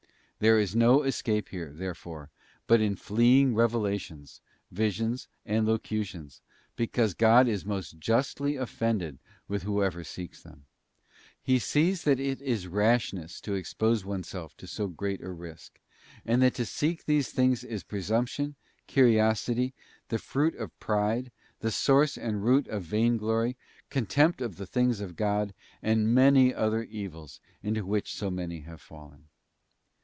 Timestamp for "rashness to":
12.65-13.53